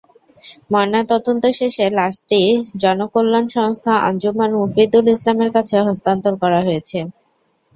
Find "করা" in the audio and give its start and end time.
6.41-6.59